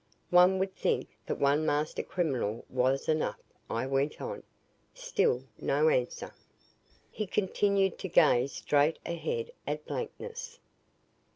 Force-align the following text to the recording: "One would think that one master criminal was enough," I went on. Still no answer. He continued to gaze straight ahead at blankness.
"One 0.31 0.57
would 0.57 0.73
think 0.75 1.09
that 1.27 1.37
one 1.37 1.63
master 1.63 2.01
criminal 2.01 2.65
was 2.71 3.07
enough," 3.07 3.37
I 3.69 3.85
went 3.85 4.19
on. 4.19 4.41
Still 4.95 5.43
no 5.59 5.89
answer. 5.89 6.33
He 7.11 7.27
continued 7.27 7.99
to 7.99 8.09
gaze 8.09 8.51
straight 8.51 8.97
ahead 9.05 9.51
at 9.67 9.85
blankness. 9.85 10.57